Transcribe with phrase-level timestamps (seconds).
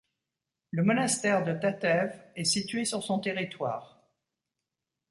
[0.71, 4.01] Le monastère de Tatev est situé sur son territoire.